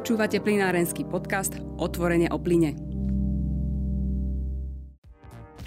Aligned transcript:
Počúvate 0.00 0.40
plinárenský 0.40 1.04
podcast 1.04 1.60
Otvorene 1.76 2.32
o 2.32 2.40
plyne. 2.40 2.72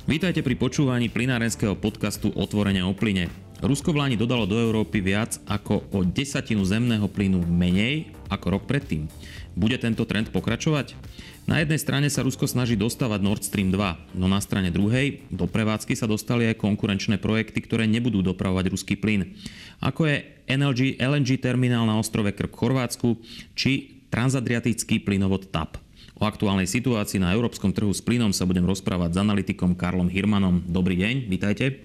Vítajte 0.10 0.42
pri 0.42 0.58
počúvaní 0.58 1.06
plinárenského 1.06 1.78
podcastu 1.78 2.34
Otvorene 2.34 2.82
o 2.82 2.98
plyne. 2.98 3.30
Rusko 3.62 3.94
v 3.94 4.02
Láni 4.02 4.18
dodalo 4.18 4.50
do 4.50 4.58
Európy 4.58 5.06
viac 5.06 5.38
ako 5.46 5.86
o 5.94 6.02
desatinu 6.02 6.66
zemného 6.66 7.06
plynu 7.14 7.46
menej 7.46 8.10
ako 8.26 8.58
rok 8.58 8.64
predtým. 8.66 9.06
Bude 9.54 9.78
tento 9.78 10.02
trend 10.10 10.34
pokračovať? 10.34 10.98
Na 11.46 11.62
jednej 11.62 11.78
strane 11.78 12.10
sa 12.10 12.26
Rusko 12.26 12.50
snaží 12.50 12.74
dostávať 12.74 13.22
Nord 13.22 13.46
Stream 13.46 13.70
2, 13.70 14.18
no 14.18 14.26
na 14.26 14.42
strane 14.42 14.74
druhej 14.74 15.30
do 15.30 15.46
prevádzky 15.46 15.94
sa 15.94 16.10
dostali 16.10 16.50
aj 16.50 16.58
konkurenčné 16.58 17.22
projekty, 17.22 17.62
ktoré 17.62 17.86
nebudú 17.86 18.26
dopravovať 18.26 18.66
ruský 18.66 18.98
plyn. 18.98 19.38
Ako 19.78 20.10
je 20.10 20.26
LNG, 20.50 20.98
LNG 20.98 21.38
terminál 21.38 21.86
na 21.86 22.02
ostrove 22.02 22.34
Krk 22.34 22.50
v 22.50 22.60
Chorvátsku, 22.66 23.22
či 23.54 24.02
transadriatický 24.14 25.02
plynovod 25.02 25.50
TAP. 25.50 25.82
O 26.14 26.30
aktuálnej 26.30 26.70
situácii 26.70 27.18
na 27.18 27.34
európskom 27.34 27.74
trhu 27.74 27.90
s 27.90 27.98
plynom 27.98 28.30
sa 28.30 28.46
budem 28.46 28.62
rozprávať 28.62 29.18
s 29.18 29.22
analytikom 29.26 29.74
Karlom 29.74 30.06
Hirmanom. 30.06 30.62
Dobrý 30.70 30.94
deň, 31.02 31.26
vítajte. 31.26 31.82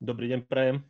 Dobrý 0.00 0.32
deň, 0.32 0.48
prajem. 0.48 0.80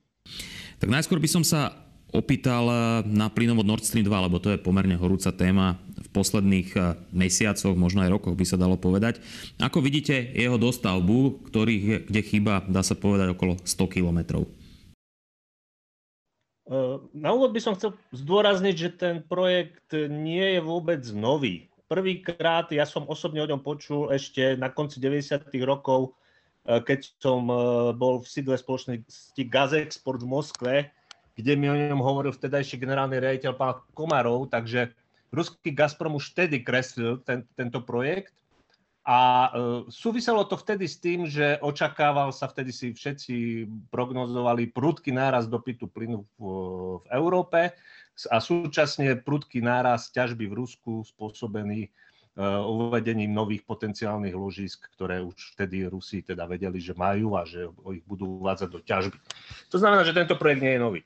Tak 0.78 0.87
najskôr 0.87 1.18
by 1.18 1.27
som 1.27 1.42
sa 1.42 1.74
opýtal 2.14 2.70
na 3.02 3.27
plynovod 3.27 3.66
Nord 3.66 3.82
Stream 3.82 4.06
2, 4.06 4.27
lebo 4.30 4.38
to 4.38 4.54
je 4.54 4.62
pomerne 4.62 4.95
horúca 4.95 5.34
téma 5.34 5.82
v 5.98 6.09
posledných 6.14 6.68
eh, 6.78 6.95
mesiacoch, 7.10 7.74
možno 7.74 8.06
aj 8.06 8.15
rokoch 8.15 8.38
by 8.38 8.46
sa 8.46 8.54
dalo 8.54 8.78
povedať. 8.78 9.18
Ako 9.59 9.82
vidíte 9.82 10.15
jeho 10.15 10.54
dostavbu, 10.54 11.51
ktorých, 11.51 12.06
kde 12.06 12.20
chýba, 12.23 12.62
dá 12.70 12.87
sa 12.87 12.95
povedať, 12.95 13.34
okolo 13.34 13.59
100 13.66 13.95
kilometrov? 13.98 14.46
Eh, 16.66 16.98
na 17.15 17.30
úvod 17.30 17.55
by 17.55 17.62
som 17.62 17.79
chcel 17.79 17.95
zdôrazniť, 18.11 18.74
že 18.74 18.91
ten 18.91 19.16
projekt 19.23 19.95
nie 19.95 20.59
je 20.59 20.60
vôbec 20.60 20.99
nový. 21.15 21.71
Prvýkrát 21.87 22.66
ja 22.74 22.82
som 22.82 23.07
osobne 23.07 23.38
o 23.38 23.46
ňom 23.46 23.63
počul 23.63 24.10
ešte 24.10 24.59
na 24.59 24.66
konci 24.66 24.99
90. 24.99 25.63
rokov, 25.63 26.18
eh, 26.66 26.82
keď 26.82 27.07
som 27.23 27.46
eh, 27.46 27.57
bol 27.95 28.18
v 28.18 28.27
sídle 28.27 28.59
spoločnosti 28.59 29.43
Gazexport 29.46 30.18
v 30.18 30.27
Moskve, 30.27 30.74
kde 31.38 31.52
mi 31.55 31.71
o 31.71 31.79
ňom 31.79 32.02
hovoril 32.02 32.35
vtedajší 32.35 32.83
generálny 32.83 33.23
riaditeľ 33.23 33.52
pán 33.55 33.79
Komarov, 33.95 34.51
takže 34.51 34.90
ruský 35.30 35.71
Gazprom 35.71 36.18
už 36.18 36.35
vtedy 36.35 36.66
kreslil 36.66 37.23
ten, 37.23 37.46
tento 37.55 37.79
projekt 37.79 38.35
a 39.07 39.18
e, 39.23 39.51
súviselo 39.87 40.43
to 40.51 40.59
vtedy 40.59 40.90
s 40.90 40.99
tým, 40.99 41.30
že 41.30 41.62
očakával 41.62 42.35
sa, 42.35 42.51
vtedy 42.51 42.74
si 42.74 42.90
všetci 42.90 43.35
prognozovali 43.95 44.74
prudký 44.74 45.15
náraz 45.15 45.46
dopytu 45.46 45.87
plynu 45.87 46.26
v, 46.35 46.38
v 46.99 47.07
Európe 47.15 47.71
a 48.27 48.37
súčasne 48.43 49.15
prudký 49.23 49.62
náraz 49.62 50.10
ťažby 50.10 50.51
v 50.51 50.59
Rusku 50.59 51.07
spôsobený 51.07 51.87
uh, 51.87 52.66
uvedením 52.66 53.30
nových 53.30 53.62
potenciálnych 53.62 54.34
ložisk, 54.34 54.90
ktoré 54.99 55.23
už 55.23 55.54
vtedy 55.54 55.87
Rusi 55.87 56.27
teda 56.27 56.49
vedeli, 56.49 56.82
že 56.82 56.96
majú 56.96 57.38
a 57.38 57.46
že 57.46 57.68
ich 57.93 58.04
budú 58.09 58.40
uvádzať 58.43 58.68
do 58.73 58.80
ťažby. 58.82 59.16
To 59.71 59.77
znamená, 59.77 60.02
že 60.02 60.16
tento 60.16 60.34
projekt 60.34 60.65
nie 60.65 60.74
je 60.74 60.82
nový. 60.82 61.01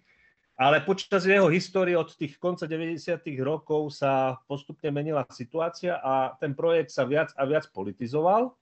Ale 0.60 0.84
počas 0.84 1.24
jeho 1.24 1.48
histórie 1.48 1.96
od 1.96 2.12
tých 2.12 2.36
konca 2.36 2.68
90. 2.68 3.00
rokov 3.40 3.96
sa 3.96 4.36
postupne 4.44 4.92
menila 4.92 5.24
situácia 5.32 5.96
a 5.96 6.36
ten 6.36 6.52
projekt 6.52 6.92
sa 6.92 7.08
viac 7.08 7.32
a 7.40 7.48
viac 7.48 7.64
politizoval. 7.72 8.52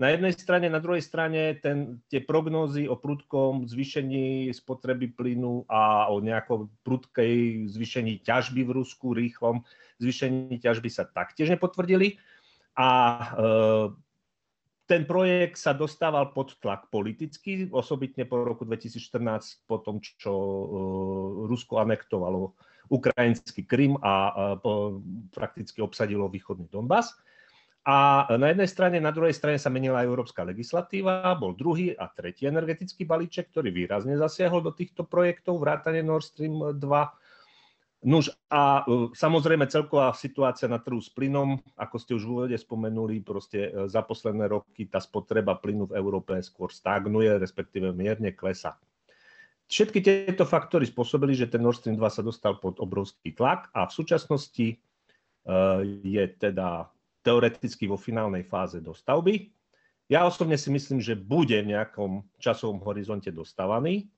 Na 0.00 0.08
jednej 0.08 0.32
strane, 0.32 0.72
na 0.72 0.80
druhej 0.80 1.04
strane 1.04 1.60
ten, 1.60 2.00
tie 2.08 2.24
prognózy 2.24 2.88
o 2.88 2.96
prudkom 2.96 3.68
zvýšení 3.68 4.56
spotreby 4.56 5.12
plynu 5.12 5.68
a 5.68 6.08
o 6.08 6.18
nejakom 6.18 6.72
prudkej 6.80 7.68
zvýšení 7.68 8.24
ťažby 8.24 8.64
v 8.64 8.74
Rusku, 8.80 9.12
rýchlom 9.12 9.68
zvýšení 10.00 10.56
ťažby 10.64 10.88
sa 10.88 11.04
taktiež 11.04 11.52
nepotvrdili. 11.52 12.16
A 12.74 12.88
e, 12.88 13.26
ten 14.84 15.08
projekt 15.08 15.56
sa 15.56 15.72
dostával 15.72 16.36
pod 16.36 16.60
tlak 16.60 16.92
politicky, 16.92 17.68
osobitne 17.72 18.28
po 18.28 18.44
roku 18.44 18.68
2014, 18.68 19.64
po 19.64 19.80
tom, 19.80 19.96
čo 20.00 20.32
e, 20.32 20.64
Rusko 21.48 21.80
anektovalo 21.80 22.52
ukrajinský 22.92 23.64
Krym 23.64 23.96
a 24.04 24.36
prakticky 25.32 25.80
obsadilo 25.80 26.28
východný 26.28 26.68
Donbass. 26.68 27.16
A 27.84 28.28
na 28.40 28.48
jednej 28.52 28.68
strane, 28.68 28.96
na 29.00 29.12
druhej 29.12 29.36
strane 29.36 29.60
sa 29.60 29.68
menila 29.68 30.04
európska 30.04 30.40
legislatíva, 30.40 31.36
bol 31.36 31.52
druhý 31.52 31.92
a 31.92 32.08
tretí 32.08 32.48
energetický 32.48 33.04
balíček, 33.04 33.52
ktorý 33.52 33.72
výrazne 33.72 34.16
zasiahol 34.16 34.64
do 34.64 34.72
týchto 34.72 35.04
projektov, 35.04 35.60
vrátane 35.60 36.00
Nord 36.00 36.24
Stream 36.28 36.76
2 36.76 36.80
Nuž 38.04 38.28
a 38.52 38.84
e, 38.84 39.16
samozrejme 39.16 39.64
celková 39.64 40.12
situácia 40.12 40.68
na 40.68 40.76
trhu 40.76 41.00
s 41.00 41.08
plynom, 41.08 41.56
ako 41.72 41.96
ste 41.96 42.12
už 42.12 42.28
v 42.28 42.32
úvode 42.36 42.56
spomenuli, 42.60 43.24
proste 43.24 43.72
e, 43.72 43.88
za 43.88 44.04
posledné 44.04 44.44
roky 44.44 44.84
tá 44.84 45.00
spotreba 45.00 45.56
plynu 45.56 45.88
v 45.88 45.96
Európe 45.96 46.36
skôr 46.44 46.68
stagnuje, 46.68 47.40
respektíve 47.40 47.96
mierne 47.96 48.36
klesa. 48.36 48.76
Všetky 49.72 50.04
tieto 50.04 50.44
faktory 50.44 50.84
spôsobili, 50.84 51.32
že 51.32 51.48
ten 51.48 51.64
Nord 51.64 51.80
Stream 51.80 51.96
2 51.96 52.04
sa 52.12 52.20
dostal 52.20 52.60
pod 52.60 52.76
obrovský 52.76 53.32
tlak 53.32 53.72
a 53.72 53.88
v 53.88 53.96
súčasnosti 53.96 54.66
e, 54.68 54.76
je 56.04 56.24
teda 56.36 56.92
teoreticky 57.24 57.88
vo 57.88 57.96
finálnej 57.96 58.44
fáze 58.44 58.84
dostavby. 58.84 59.48
Ja 60.12 60.28
osobne 60.28 60.60
si 60.60 60.68
myslím, 60.68 61.00
že 61.00 61.16
bude 61.16 61.56
v 61.64 61.72
nejakom 61.72 62.20
časovom 62.36 62.84
horizonte 62.84 63.32
dostávaný. 63.32 64.12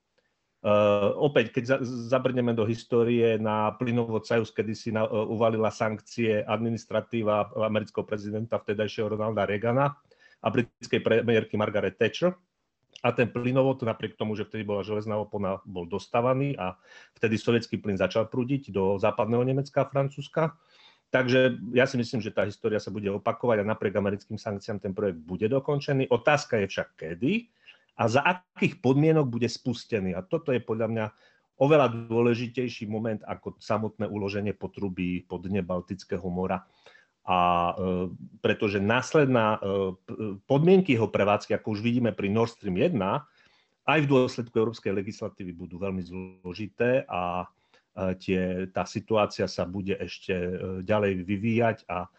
Uh, 0.67 1.15
opäť, 1.23 1.55
keď 1.55 1.63
za, 1.63 1.77
zabrneme 2.11 2.51
do 2.51 2.67
histórie 2.67 3.39
na 3.39 3.71
plynovod 3.79 4.27
Sajus, 4.27 4.51
kedy 4.51 4.75
si 4.75 4.91
na, 4.91 5.07
uh, 5.07 5.23
uvalila 5.23 5.71
sankcie 5.71 6.43
administratíva 6.43 7.55
amerického 7.71 8.03
prezidenta 8.03 8.59
vtedajšieho 8.59 9.15
Ronalda 9.15 9.47
Reagana 9.47 9.95
a 10.43 10.47
britskej 10.51 11.07
premiérky 11.07 11.55
Margaret 11.55 11.95
Thatcher. 11.95 12.35
A 13.07 13.15
ten 13.15 13.31
plynovod, 13.31 13.79
napriek 13.87 14.19
tomu, 14.19 14.35
že 14.35 14.43
vtedy 14.43 14.67
bola 14.67 14.83
železná 14.83 15.15
opona, 15.15 15.63
bol 15.63 15.87
dostávaný 15.87 16.59
a 16.59 16.75
vtedy 17.15 17.39
sovietský 17.39 17.79
plyn 17.79 17.95
začal 17.95 18.27
prúdiť 18.27 18.75
do 18.75 18.99
západného 18.99 19.47
Nemecka 19.47 19.87
a 19.87 19.91
Francúzska. 19.91 20.59
Takže 21.15 21.63
ja 21.79 21.87
si 21.87 21.95
myslím, 21.95 22.19
že 22.19 22.35
tá 22.35 22.43
história 22.43 22.83
sa 22.83 22.91
bude 22.91 23.07
opakovať 23.15 23.63
a 23.63 23.71
napriek 23.71 23.95
americkým 23.95 24.35
sankciám 24.35 24.83
ten 24.83 24.91
projekt 24.91 25.23
bude 25.23 25.47
dokončený. 25.47 26.11
Otázka 26.11 26.59
je 26.59 26.67
však 26.67 26.89
kedy 26.99 27.55
a 27.97 28.03
za 28.07 28.21
akých 28.21 28.85
podmienok 28.85 29.27
bude 29.27 29.49
spustený. 29.49 30.13
A 30.13 30.21
toto 30.21 30.53
je 30.53 30.61
podľa 30.61 30.89
mňa 30.93 31.07
oveľa 31.57 32.13
dôležitejší 32.13 32.85
moment 32.85 33.25
ako 33.25 33.57
samotné 33.57 34.05
uloženie 34.05 34.53
potrubí 34.53 35.25
pod 35.25 35.49
dne 35.49 35.65
Baltického 35.65 36.29
mora. 36.29 36.69
A 37.27 37.39
e, 37.73 37.73
pretože 38.45 38.79
následná 38.79 39.57
e, 39.57 39.59
podmienky 40.45 40.95
jeho 40.95 41.09
prevádzky, 41.09 41.57
ako 41.57 41.75
už 41.75 41.81
vidíme 41.81 42.13
pri 42.13 42.29
Nord 42.29 42.53
Stream 42.53 42.77
1, 42.77 42.93
aj 43.87 43.99
v 44.03 44.11
dôsledku 44.11 44.55
európskej 44.59 44.91
legislatívy 44.91 45.55
budú 45.55 45.79
veľmi 45.79 46.03
zložité 46.03 47.07
a 47.07 47.47
e, 47.47 48.19
tie, 48.19 48.67
tá 48.75 48.83
situácia 48.83 49.47
sa 49.47 49.63
bude 49.63 49.95
ešte 49.95 50.35
e, 50.35 50.53
ďalej 50.83 51.23
vyvíjať 51.23 51.79
a, 51.87 52.11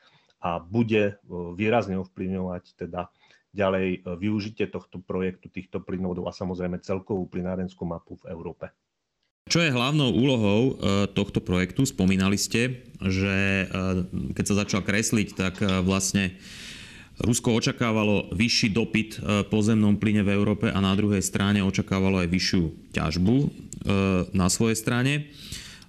a 0.41 0.49
bude 0.63 1.03
e, 1.11 1.13
výrazne 1.53 1.99
ovplyvňovať 1.99 2.63
teda 2.87 3.11
ďalej 3.57 3.87
e, 3.89 3.99
využitie 4.21 4.69
tohto 4.69 5.01
projektu, 5.01 5.49
týchto 5.49 5.81
plynovodov 5.81 6.29
a 6.29 6.37
samozrejme 6.37 6.77
celkovú 6.85 7.25
plynárenskú 7.25 7.81
mapu 7.89 8.21
v 8.21 8.29
Európe. 8.29 8.69
Čo 9.49 9.63
je 9.63 9.73
hlavnou 9.73 10.13
úlohou 10.13 10.61
e, 10.61 10.71
tohto 11.17 11.41
projektu? 11.41 11.89
Spomínali 11.89 12.37
ste, 12.37 12.85
že 13.01 13.65
e, 13.65 14.35
keď 14.37 14.45
sa 14.45 14.55
začal 14.61 14.85
kresliť, 14.85 15.27
tak 15.33 15.55
vlastne 15.81 16.37
Rusko 17.17 17.57
očakávalo 17.57 18.29
vyšší 18.29 18.77
dopyt 18.77 19.17
po 19.49 19.57
zemnom 19.65 19.97
plyne 19.97 20.21
v 20.21 20.37
Európe 20.37 20.69
a 20.69 20.77
na 20.77 20.93
druhej 20.93 21.25
strane 21.25 21.65
očakávalo 21.65 22.21
aj 22.21 22.29
vyššiu 22.29 22.93
ťažbu 22.93 23.37
na 24.37 24.47
svojej 24.53 24.77
strane. 24.77 25.33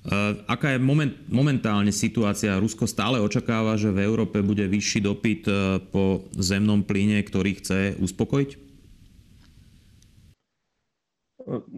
Eh, 0.06 0.32
aká 0.46 0.72
je 0.72 0.78
moment, 0.78 1.10
momentálne 1.26 1.90
situácia? 1.90 2.54
Rusko 2.62 2.86
stále 2.86 3.18
očakáva, 3.18 3.74
že 3.74 3.90
v 3.90 4.06
Európe 4.06 4.38
bude 4.46 4.62
vyšší 4.70 5.02
dopyt 5.02 5.42
eh, 5.50 5.82
po 5.90 6.22
zemnom 6.38 6.86
plyne, 6.86 7.18
ktorý 7.26 7.58
chce 7.58 7.98
uspokojiť? 7.98 8.50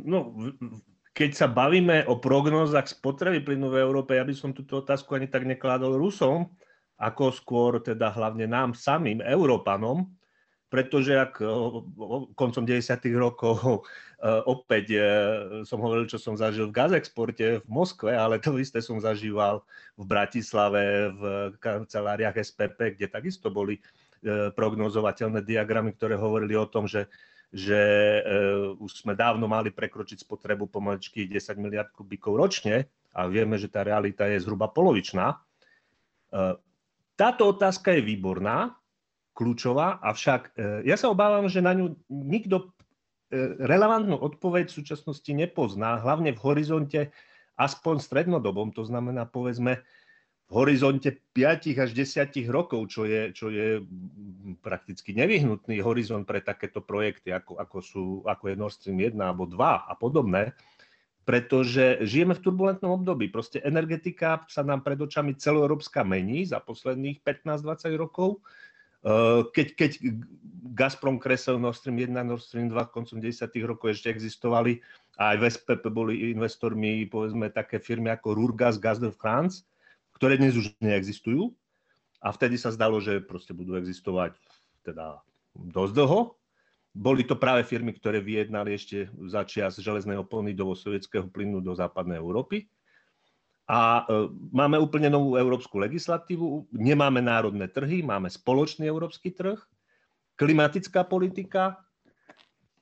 No, 0.04 0.34
keď 1.14 1.30
sa 1.32 1.46
bavíme 1.48 2.04
o 2.10 2.18
prognózach 2.18 2.90
spotreby 2.90 3.40
plynu 3.40 3.70
v 3.70 3.80
Európe, 3.80 4.18
ja 4.18 4.26
by 4.26 4.34
som 4.34 4.50
túto 4.50 4.82
otázku 4.82 5.14
ani 5.16 5.30
tak 5.30 5.46
nekládol 5.46 5.96
Rusom, 5.96 6.50
ako 7.00 7.32
skôr 7.32 7.80
teda 7.80 8.12
hlavne 8.12 8.44
nám 8.44 8.76
samým, 8.76 9.24
Európanom, 9.24 10.10
pretože 10.70 11.18
ak 11.18 11.42
koncom 12.38 12.62
90. 12.62 12.86
rokov 13.18 13.82
opäť 14.46 14.86
e, 14.94 15.00
som 15.64 15.80
hovoril, 15.80 16.04
čo 16.04 16.20
som 16.20 16.36
zažil 16.36 16.68
v 16.68 16.76
Gazexporte 16.76 17.64
v 17.64 17.68
Moskve, 17.68 18.12
ale 18.12 18.36
to 18.36 18.54
isté 18.60 18.84
som 18.84 19.00
zažíval 19.00 19.64
v 19.96 20.04
Bratislave, 20.04 21.10
v 21.16 21.22
kanceláriách 21.58 22.36
SPP, 22.38 22.96
kde 22.96 23.06
takisto 23.08 23.48
boli 23.48 23.80
e, 23.80 24.52
prognozovateľné 24.52 25.40
diagramy, 25.42 25.96
ktoré 25.96 26.14
hovorili 26.20 26.54
o 26.54 26.68
tom, 26.68 26.86
že 26.86 27.10
že 27.50 27.82
uh, 28.22 28.78
už 28.78 29.02
sme 29.02 29.18
dávno 29.18 29.50
mali 29.50 29.74
prekročiť 29.74 30.22
spotrebu 30.22 30.70
pomaličky 30.70 31.26
10 31.26 31.58
miliard 31.58 31.90
kubíkov 31.90 32.38
ročne 32.38 32.86
a 33.10 33.26
vieme, 33.26 33.58
že 33.58 33.66
tá 33.66 33.82
realita 33.82 34.22
je 34.30 34.38
zhruba 34.38 34.70
polovičná. 34.70 35.34
Táto 37.18 37.42
otázka 37.50 37.90
je 37.98 38.06
výborná, 38.06 38.79
kľúčová, 39.32 40.02
avšak 40.04 40.58
ja 40.84 40.96
sa 40.98 41.08
obávam, 41.08 41.46
že 41.46 41.64
na 41.64 41.72
ňu 41.72 41.96
nikto 42.10 42.74
relevantnú 43.62 44.18
odpoveď 44.18 44.68
v 44.68 44.76
súčasnosti 44.82 45.30
nepozná, 45.30 46.02
hlavne 46.02 46.34
v 46.34 46.42
horizonte 46.42 47.00
aspoň 47.54 48.02
strednodobom, 48.02 48.74
to 48.74 48.82
znamená 48.82 49.28
povedzme 49.28 49.84
v 50.50 50.52
horizonte 50.58 51.14
5 51.30 51.78
až 51.78 51.94
10 51.94 52.50
rokov, 52.50 52.90
čo 52.90 53.06
je, 53.06 53.30
čo 53.30 53.54
je 53.54 53.86
prakticky 54.58 55.14
nevyhnutný 55.14 55.78
horizont 55.78 56.26
pre 56.26 56.42
takéto 56.42 56.82
projekty, 56.82 57.30
ako, 57.30 57.62
ako, 57.62 57.78
sú, 57.78 58.04
ako 58.26 58.50
je 58.50 58.54
Nord 58.58 58.74
Stream 58.74 58.98
1 58.98 59.14
alebo 59.22 59.46
2 59.46 59.54
a 59.62 59.94
podobné, 59.94 60.50
pretože 61.22 62.02
žijeme 62.02 62.34
v 62.34 62.42
turbulentnom 62.42 62.98
období. 62.98 63.30
Proste 63.30 63.62
energetika 63.62 64.42
sa 64.50 64.66
nám 64.66 64.82
pred 64.82 64.98
očami 64.98 65.38
celoeurópska 65.38 66.02
mení 66.02 66.42
za 66.42 66.58
posledných 66.58 67.22
15-20 67.22 67.94
rokov. 67.94 68.42
Eh, 69.00 69.40
keď, 69.56 69.66
keď 69.80 69.90
Gazprom 70.76 71.16
kresel 71.16 71.56
Nord 71.56 71.80
Stream 71.80 71.96
1, 71.96 72.12
Nord 72.20 72.44
Stream 72.44 72.68
2 72.68 72.76
koncom 72.92 73.16
10 73.16 73.48
rokov 73.64 73.96
ešte 73.96 74.12
existovali 74.12 74.84
a 75.16 75.32
aj 75.32 75.36
v 75.40 75.44
SPP 75.48 75.84
boli 75.88 76.14
investormi, 76.36 77.08
povedzme, 77.08 77.48
také 77.48 77.80
firmy 77.80 78.12
ako 78.12 78.36
Rurgas, 78.36 78.76
Gaz 78.76 79.00
de 79.00 79.08
France, 79.08 79.64
ktoré 80.12 80.36
dnes 80.36 80.52
už 80.52 80.76
neexistujú. 80.84 81.48
A 82.20 82.28
vtedy 82.36 82.60
sa 82.60 82.68
zdalo, 82.68 83.00
že 83.00 83.24
proste 83.24 83.56
budú 83.56 83.80
existovať 83.80 84.36
teda 84.84 85.24
dosť 85.56 85.92
dlho. 85.96 86.36
Boli 86.92 87.24
to 87.24 87.40
práve 87.40 87.64
firmy, 87.64 87.96
ktoré 87.96 88.20
vyjednali 88.20 88.76
ešte 88.76 89.08
za 89.32 89.48
čias 89.48 89.80
železného 89.80 90.28
do 90.52 90.76
sovietského 90.76 91.24
plynu 91.24 91.64
do 91.64 91.72
západnej 91.72 92.20
Európy. 92.20 92.68
A 93.70 94.02
e, 94.02 94.26
máme 94.50 94.82
úplne 94.82 95.06
novú 95.06 95.38
európsku 95.38 95.78
legislatívu, 95.78 96.66
nemáme 96.74 97.22
národné 97.22 97.70
trhy, 97.70 98.02
máme 98.02 98.26
spoločný 98.26 98.90
európsky 98.90 99.30
trh, 99.30 99.62
klimatická 100.34 101.06
politika, 101.06 101.78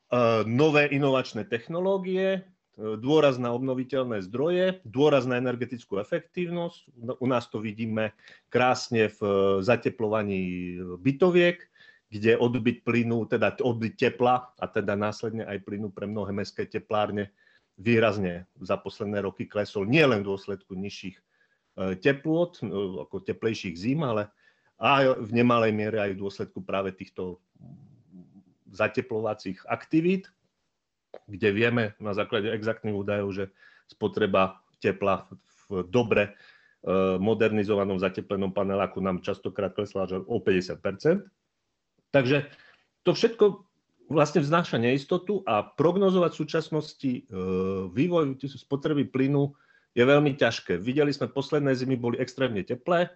e, 0.08 0.48
nové 0.48 0.88
inovačné 0.88 1.44
technológie, 1.44 2.48
dôraz 2.78 3.42
na 3.42 3.50
obnoviteľné 3.50 4.22
zdroje, 4.30 4.78
dôraz 4.86 5.26
na 5.26 5.34
energetickú 5.34 5.98
efektívnosť. 5.98 7.10
U 7.18 7.26
nás 7.26 7.50
to 7.50 7.58
vidíme 7.58 8.14
krásne 8.46 9.10
v 9.18 9.20
zateplovaní 9.66 10.78
bytoviek, 11.02 11.58
kde 12.08 12.38
odbyt 12.38 12.86
plynu, 12.86 13.26
teda 13.26 13.58
odbyt 13.60 13.98
tepla 13.98 14.54
a 14.56 14.64
teda 14.70 14.94
následne 14.94 15.42
aj 15.44 15.58
plynu 15.66 15.90
pre 15.90 16.06
mnohé 16.06 16.30
mestské 16.30 16.70
teplárne 16.70 17.34
výrazne 17.78 18.50
za 18.58 18.76
posledné 18.76 19.22
roky 19.22 19.46
klesol 19.46 19.86
nielen 19.86 20.20
v 20.20 20.28
dôsledku 20.34 20.74
nižších 20.74 21.16
e, 21.16 21.22
teplôt, 22.02 22.58
e, 22.60 22.66
ako 23.06 23.22
teplejších 23.22 23.78
zim, 23.78 24.02
ale 24.02 24.28
aj 24.78 25.22
v 25.22 25.30
nemalej 25.34 25.72
miere 25.74 25.98
aj 25.98 26.10
v 26.14 26.20
dôsledku 26.22 26.58
práve 26.62 26.94
týchto 26.94 27.42
zateplovacích 28.68 29.64
aktivít 29.66 30.30
kde 31.28 31.48
vieme 31.52 31.84
na 32.00 32.12
základe 32.12 32.52
exaktných 32.52 32.96
údajov, 32.96 33.28
že 33.32 33.44
spotreba 33.88 34.60
tepla 34.78 35.28
v 35.68 35.88
dobre 35.88 36.22
e, 36.28 36.32
modernizovanom 37.16 38.00
zateplenom 38.00 38.52
paneláku 38.52 39.00
nám 39.00 39.24
častokrát 39.24 39.72
klesla 39.72 40.04
až 40.04 40.20
o 40.24 40.36
50% 40.40 40.80
Takže 42.08 42.48
to 43.04 43.12
všetko 43.12 43.67
vlastne 44.08 44.40
vznáša 44.40 44.80
neistotu 44.80 45.44
a 45.44 45.60
prognozovať 45.60 46.30
v 46.32 46.40
súčasnosti 46.40 47.12
e, 47.12 47.22
vývoj 47.92 48.40
spotreby 48.40 49.04
plynu 49.12 49.52
je 49.92 50.04
veľmi 50.04 50.32
ťažké. 50.34 50.80
Videli 50.80 51.12
sme, 51.12 51.28
posledné 51.28 51.76
zimy 51.76 52.00
boli 52.00 52.16
extrémne 52.16 52.64
teplé, 52.64 53.12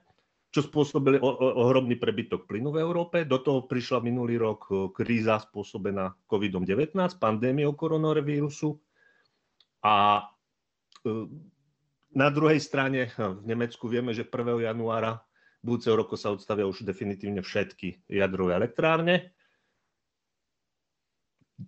čo 0.52 0.60
spôsobili 0.60 1.16
ohromný 1.24 1.96
prebytok 1.96 2.44
plynu 2.44 2.76
v 2.76 2.84
Európe. 2.84 3.24
Do 3.24 3.40
toho 3.40 3.64
prišla 3.64 4.04
minulý 4.04 4.36
rok 4.36 4.68
e, 4.68 4.72
kríza 4.92 5.40
spôsobená 5.40 6.12
COVID-19, 6.28 6.92
pandémiou 7.16 7.72
koronavírusu. 7.72 8.76
A 9.80 10.28
e, 11.08 11.10
na 12.12 12.28
druhej 12.28 12.60
strane 12.60 13.08
v 13.16 13.44
Nemecku 13.48 13.88
vieme, 13.88 14.12
že 14.12 14.28
1. 14.28 14.68
januára 14.68 15.24
budúceho 15.64 15.96
roku 15.96 16.20
sa 16.20 16.34
odstavia 16.34 16.68
už 16.68 16.84
definitívne 16.84 17.40
všetky 17.40 18.04
jadrové 18.12 18.58
elektrárne. 18.60 19.32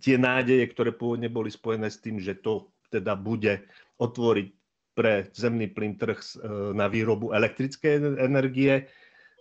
Tie 0.01 0.17
nádeje, 0.17 0.65
ktoré 0.73 0.91
pôvodne 0.91 1.29
boli 1.29 1.53
spojené 1.53 1.93
s 1.93 2.01
tým, 2.01 2.19
že 2.19 2.39
to 2.39 2.73
teda 2.89 3.19
bude 3.19 3.63
otvoriť 4.01 4.49
pre 4.95 5.27
zemný 5.35 5.75
plyn 5.75 5.99
trh 5.99 6.19
e, 6.19 6.35
na 6.73 6.87
výrobu 6.87 7.35
elektrickej 7.35 8.23
energie 8.23 8.87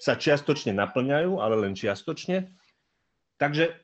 sa 0.02 0.18
čiastočne 0.18 0.74
naplňajú, 0.74 1.38
ale 1.38 1.56
len 1.62 1.78
čiastočne. 1.78 2.50
Takže 3.38 3.78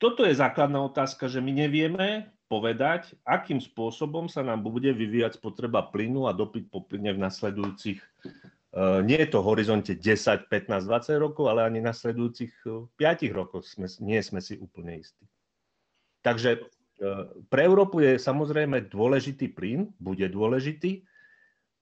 toto 0.00 0.24
je 0.24 0.34
základná 0.34 0.80
otázka, 0.80 1.28
že 1.28 1.44
my 1.44 1.52
nevieme 1.52 2.32
povedať, 2.48 3.12
akým 3.24 3.60
spôsobom 3.60 4.28
sa 4.28 4.44
nám 4.44 4.64
bude 4.64 4.92
vyvíjať 4.92 5.40
spotreba 5.40 5.84
plynu 5.88 6.28
a 6.28 6.36
dopyt 6.36 6.68
po 6.72 6.84
plyne 6.84 7.12
v 7.12 7.22
nasledujúcich, 7.24 8.00
e, 8.00 8.08
nie 9.04 9.20
je 9.20 9.28
to 9.28 9.44
v 9.44 9.48
horizonte 9.52 9.92
10, 9.92 10.48
15, 10.48 10.88
20 10.88 11.20
rokov, 11.20 11.52
ale 11.52 11.68
ani 11.68 11.84
nasledujúcich 11.84 12.52
5 12.96 12.96
e, 12.96 13.32
rokov 13.32 13.68
sme, 13.68 13.84
nie 14.00 14.20
sme 14.24 14.40
si 14.40 14.56
úplne 14.56 14.96
istí. 14.96 15.24
Takže 16.24 16.64
E, 16.94 17.06
pre 17.50 17.66
Európu 17.66 17.98
je 18.00 18.14
samozrejme 18.22 18.86
dôležitý 18.86 19.50
plyn, 19.50 19.90
bude 19.98 20.24
dôležitý, 20.30 21.02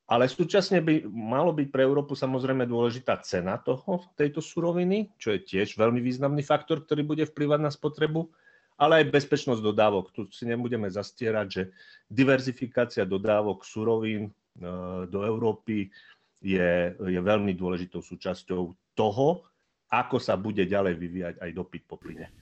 ale 0.08 0.28
súčasne 0.28 0.80
by 0.80 1.08
malo 1.08 1.52
byť 1.52 1.68
pre 1.68 1.84
Európu 1.84 2.16
samozrejme 2.16 2.64
dôležitá 2.64 3.20
cena 3.20 3.60
toho, 3.60 4.08
tejto 4.16 4.40
suroviny, 4.40 5.12
čo 5.20 5.36
je 5.36 5.40
tiež 5.40 5.76
veľmi 5.76 6.00
významný 6.00 6.40
faktor, 6.44 6.84
ktorý 6.84 7.04
bude 7.04 7.24
vplyvať 7.28 7.60
na 7.60 7.70
spotrebu, 7.72 8.28
ale 8.80 9.04
aj 9.04 9.12
bezpečnosť 9.12 9.60
dodávok. 9.60 10.10
Tu 10.16 10.20
si 10.32 10.48
nebudeme 10.48 10.88
zastierať, 10.88 11.46
že 11.48 11.62
diverzifikácia 12.08 13.04
dodávok 13.04 13.68
surovín 13.68 14.28
e, 14.28 14.32
do 15.12 15.28
Európy 15.28 15.92
je, 16.40 16.96
je 16.98 17.20
veľmi 17.20 17.52
dôležitou 17.52 18.00
súčasťou 18.00 18.96
toho, 18.96 19.44
ako 19.92 20.16
sa 20.16 20.40
bude 20.40 20.64
ďalej 20.64 20.96
vyvíjať 20.96 21.34
aj 21.36 21.50
dopyt 21.52 21.84
po 21.84 22.00
plyne. 22.00 22.32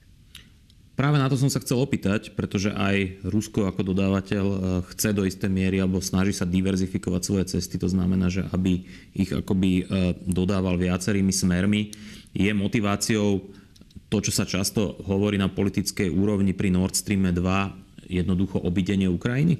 Práve 1.01 1.17
na 1.17 1.25
to 1.25 1.33
som 1.33 1.49
sa 1.49 1.57
chcel 1.65 1.81
opýtať, 1.81 2.37
pretože 2.37 2.69
aj 2.69 3.25
Rusko 3.25 3.65
ako 3.65 3.89
dodávateľ 3.89 4.45
e, 4.45 4.57
chce 4.93 5.17
do 5.17 5.25
istej 5.25 5.49
miery 5.49 5.81
alebo 5.81 5.97
snaží 5.97 6.29
sa 6.29 6.45
diverzifikovať 6.45 7.21
svoje 7.25 7.57
cesty. 7.57 7.81
To 7.81 7.89
znamená, 7.89 8.29
že 8.29 8.45
aby 8.53 8.85
ich 9.17 9.33
akoby 9.33 9.81
e, 9.81 9.83
dodával 10.29 10.77
viacerými 10.77 11.33
smermi. 11.33 11.89
Je 12.37 12.53
motiváciou 12.53 13.49
to, 14.13 14.17
čo 14.21 14.29
sa 14.29 14.45
často 14.45 15.01
hovorí 15.01 15.41
na 15.41 15.49
politickej 15.49 16.13
úrovni 16.13 16.53
pri 16.53 16.69
Nord 16.69 16.93
Stream 16.93 17.25
2, 17.25 17.33
jednoducho 18.05 18.61
obidenie 18.61 19.09
Ukrajiny? 19.09 19.57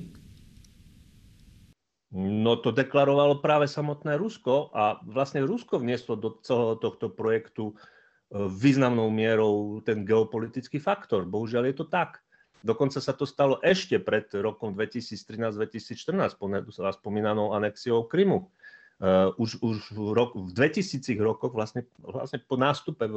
No 2.14 2.62
to 2.62 2.70
deklarovalo 2.70 3.42
práve 3.42 3.66
samotné 3.66 4.14
Rusko 4.14 4.70
a 4.78 5.02
vlastne 5.10 5.42
Rusko 5.42 5.82
vnieslo 5.82 6.14
do 6.22 6.38
celého 6.46 6.78
tohto 6.78 7.10
projektu 7.10 7.74
významnou 8.32 9.12
mierou 9.12 9.84
ten 9.84 10.08
geopolitický 10.08 10.80
faktor. 10.80 11.28
Bohužiaľ 11.28 11.72
je 11.72 11.76
to 11.84 11.86
tak. 11.92 12.24
Dokonca 12.62 13.02
sa 13.02 13.12
to 13.12 13.26
stalo 13.26 13.58
ešte 13.66 13.98
pred 13.98 14.30
rokom 14.38 14.72
2013-2014, 14.78 16.38
spomínanou 16.96 17.58
anexiou 17.58 18.06
Krymu. 18.06 18.48
Uh, 19.02 19.34
už, 19.42 19.58
už 19.66 19.98
v, 19.98 20.14
rok, 20.14 20.38
v 20.38 20.54
2000 20.54 21.18
rokoch, 21.18 21.50
vlastne, 21.58 21.90
vlastne 22.06 22.38
po 22.38 22.54
nástupe 22.54 23.10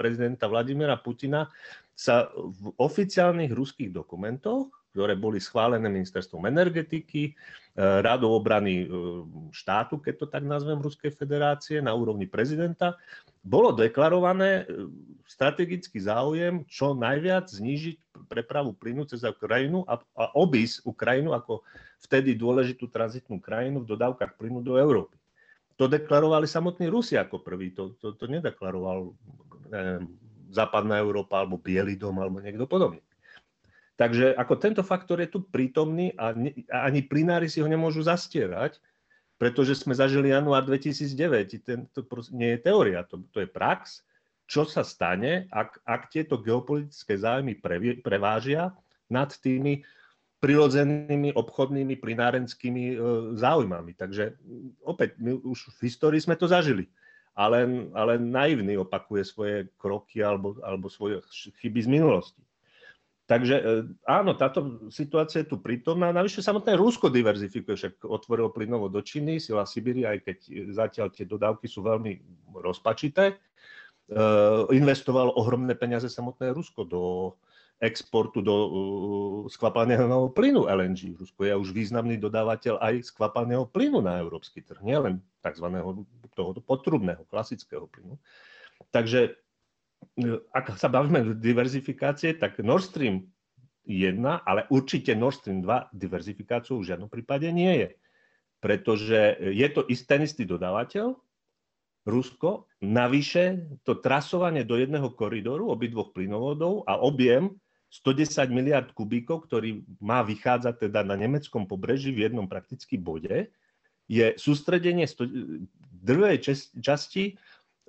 prezidenta 0.00 0.48
Vladimira 0.48 0.96
Putina, 0.96 1.52
sa 1.92 2.32
v 2.32 2.72
oficiálnych 2.80 3.52
ruských 3.52 3.92
dokumentoch 3.92 4.79
ktoré 4.90 5.14
boli 5.14 5.38
schválené 5.38 5.86
ministerstvom 5.86 6.50
energetiky, 6.50 7.30
e, 7.30 7.32
radou 7.78 8.34
obrany 8.34 8.84
e, 8.84 8.86
štátu, 9.54 10.02
keď 10.02 10.14
to 10.20 10.26
tak 10.26 10.42
nazvem, 10.42 10.82
Ruskej 10.82 11.14
federácie, 11.14 11.78
na 11.78 11.94
úrovni 11.94 12.26
prezidenta, 12.26 12.98
bolo 13.40 13.70
deklarované 13.70 14.66
e, 14.66 14.90
strategický 15.30 16.02
záujem 16.02 16.66
čo 16.66 16.92
najviac 16.98 17.46
znížiť 17.46 18.26
prepravu 18.26 18.74
plynu 18.74 19.06
cez 19.06 19.22
Ukrajinu 19.22 19.86
a, 19.86 20.02
a 20.18 20.24
obísť 20.34 20.82
Ukrajinu 20.84 21.32
ako 21.32 21.62
vtedy 22.02 22.34
dôležitú 22.34 22.90
tranzitnú 22.90 23.38
krajinu 23.38 23.86
v 23.86 23.90
dodávkach 23.94 24.34
plynu 24.34 24.60
do 24.60 24.74
Európy. 24.74 25.14
To 25.78 25.88
deklarovali 25.88 26.44
samotní 26.44 26.92
Rusi 26.92 27.16
ako 27.16 27.40
prvý, 27.40 27.72
to, 27.72 27.96
to, 27.96 28.12
to 28.12 28.28
nedeklaroval 28.28 29.16
neviem, 29.70 30.12
západná 30.50 30.98
Európa 30.98 31.40
alebo 31.40 31.56
Bielý 31.56 31.94
dom 31.94 32.18
alebo 32.18 32.42
niekto 32.42 32.66
podobný. 32.66 33.00
Takže 34.00 34.32
ako 34.32 34.56
tento 34.56 34.80
faktor 34.80 35.20
je 35.20 35.28
tu 35.28 35.44
prítomný 35.44 36.16
a, 36.16 36.32
ne, 36.32 36.56
a 36.72 36.88
ani 36.88 37.04
plinári 37.04 37.52
si 37.52 37.60
ho 37.60 37.68
nemôžu 37.68 38.00
zastierať, 38.00 38.80
pretože 39.36 39.76
sme 39.76 39.92
zažili 39.92 40.32
január 40.32 40.64
2009. 40.64 41.60
Ten, 41.60 41.84
to 41.92 42.00
nie 42.32 42.56
je 42.56 42.64
teória, 42.64 43.04
to, 43.04 43.20
to 43.28 43.44
je 43.44 43.48
prax. 43.52 44.00
Čo 44.48 44.64
sa 44.64 44.88
stane, 44.88 45.52
ak, 45.52 45.84
ak 45.84 46.08
tieto 46.08 46.40
geopolitické 46.40 47.20
zájmy 47.20 47.60
prevážia 48.00 48.72
nad 49.12 49.36
tými 49.36 49.84
prirodzenými 50.40 51.36
obchodnými 51.36 52.00
plinárenskými 52.00 52.84
e, 52.88 52.94
záujmami. 53.36 53.92
Takže 54.00 54.40
opäť, 54.80 55.20
my 55.20 55.44
už 55.44 55.76
v 55.76 55.92
histórii 55.92 56.24
sme 56.24 56.40
to 56.40 56.48
zažili. 56.48 56.88
Ale, 57.36 57.68
ale 57.92 58.16
naivný 58.16 58.80
opakuje 58.80 59.22
svoje 59.28 59.56
kroky 59.76 60.24
alebo, 60.24 60.56
alebo 60.64 60.88
svoje 60.88 61.20
chyby 61.60 61.84
z 61.84 61.88
minulosti. 62.00 62.42
Takže 63.30 63.54
e, 63.54 63.62
áno, 64.10 64.34
táto 64.34 64.90
situácia 64.90 65.46
je 65.46 65.54
tu 65.54 65.62
prítomná. 65.62 66.10
Navyše 66.10 66.42
samotné 66.42 66.74
Rusko 66.74 67.14
diverzifikuje, 67.14 67.78
však 67.78 67.94
otvoril 68.02 68.50
plynovo 68.50 68.90
do 68.90 68.98
Číny, 68.98 69.38
sila 69.38 69.62
Sibíry, 69.62 70.02
aj 70.02 70.18
keď 70.26 70.38
zatiaľ 70.74 71.14
tie 71.14 71.30
dodávky 71.30 71.70
sú 71.70 71.86
veľmi 71.86 72.18
rozpačité. 72.58 73.30
E, 73.30 73.34
investovalo 74.74 75.30
ohromné 75.38 75.78
peniaze 75.78 76.10
samotné 76.10 76.50
Rusko 76.50 76.82
do 76.82 77.02
exportu 77.80 78.44
do 78.44 78.52
uh, 78.52 78.70
skvapalného 79.48 80.28
plynu 80.36 80.68
LNG. 80.68 81.16
Rusko 81.16 81.48
je 81.48 81.56
už 81.56 81.72
významný 81.72 82.20
dodávateľ 82.20 82.76
aj 82.76 83.08
skvapalného 83.08 83.64
plynu 83.72 84.04
na 84.04 84.20
európsky 84.20 84.60
trh, 84.60 84.84
nielen 84.84 85.24
tzv. 85.40 85.64
toho 86.36 86.52
potrubného, 86.60 87.24
klasického 87.32 87.88
plynu. 87.88 88.20
Takže 88.92 89.32
ak 90.50 90.74
sa 90.76 90.88
bavíme 90.90 91.38
diverzifikácie, 91.38 92.34
tak 92.36 92.58
Nord 92.60 92.88
Stream 92.90 93.30
1, 93.86 94.20
ale 94.22 94.66
určite 94.70 95.14
Nord 95.14 95.40
Stream 95.40 95.62
2 95.62 95.94
diverzifikáciou 95.94 96.82
v 96.82 96.88
žiadnom 96.94 97.08
prípade 97.10 97.48
nie 97.50 97.86
je. 97.86 97.90
Pretože 98.60 99.40
je 99.40 99.68
to 99.72 99.88
ten 100.04 100.20
istý 100.26 100.44
dodávateľ, 100.44 101.16
Rusko, 102.08 102.64
navyše 102.80 103.76
to 103.84 104.00
trasovanie 104.00 104.64
do 104.64 104.80
jedného 104.80 105.12
koridoru 105.12 105.68
obidvoch 105.68 106.16
plynovodov 106.16 106.88
a 106.88 106.96
objem 106.96 107.60
110 107.92 108.48
miliard 108.54 108.88
kubíkov, 108.96 109.44
ktorý 109.44 109.84
má 110.00 110.24
vychádzať 110.24 110.88
teda 110.88 111.04
na 111.04 111.18
nemeckom 111.18 111.68
pobreží 111.68 112.14
v 112.14 112.30
jednom 112.30 112.48
prakticky 112.48 112.96
bode, 112.96 113.52
je 114.08 114.26
sústredenie 114.40 115.04
drvej 116.00 116.40
časti 116.80 117.36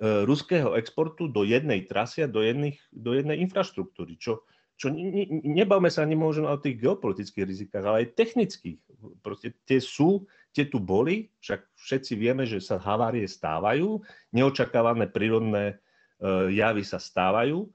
ruského 0.02 0.74
exportu 0.74 1.30
do 1.30 1.46
jednej 1.46 1.86
trasy 1.86 2.26
a 2.26 2.28
do, 2.28 2.42
jedných, 2.42 2.74
do 2.90 3.14
jednej 3.14 3.38
infraštruktúry, 3.46 4.18
čo, 4.18 4.42
čo 4.74 4.90
ne, 4.90 5.30
nebavme 5.46 5.86
sa 5.86 6.02
ani 6.02 6.18
možno 6.18 6.50
o 6.50 6.58
tých 6.58 6.82
geopolitických 6.82 7.46
rizikách, 7.46 7.84
ale 7.86 7.96
aj 8.02 8.18
technických. 8.18 8.82
Proste 9.22 9.54
tie 9.62 9.78
sú, 9.78 10.26
tie 10.50 10.66
tu 10.66 10.82
boli, 10.82 11.30
však 11.38 11.60
všetci 11.78 12.12
vieme, 12.18 12.42
že 12.50 12.58
sa 12.58 12.82
havárie 12.82 13.30
stávajú, 13.30 14.02
neočakávané 14.34 15.06
prírodné 15.06 15.78
uh, 16.18 16.50
javy 16.50 16.82
sa 16.82 16.98
stávajú 16.98 17.70